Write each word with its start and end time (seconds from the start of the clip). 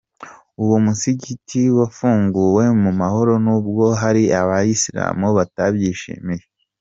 Uwo 0.63 0.75
musigiti 0.85 1.61
wafunguwe 1.77 2.63
mu 2.81 2.91
mahoro 2.99 3.33
nubwo 3.45 3.85
hari 4.01 4.23
Abayisilamu 4.41 5.27
batabyishimiye. 5.37 6.43